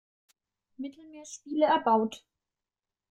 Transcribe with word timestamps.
Mittelmeerspiele 0.79 1.65
erbaut. 1.67 2.25